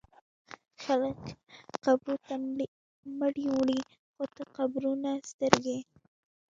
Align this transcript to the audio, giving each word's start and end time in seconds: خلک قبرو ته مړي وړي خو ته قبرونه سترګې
خلک 0.83 1.19
قبرو 1.83 2.15
ته 2.25 2.33
مړي 3.19 3.45
وړي 3.57 3.79
خو 4.13 4.23
ته 4.35 4.43
قبرونه 4.57 5.11
سترګې 5.29 5.77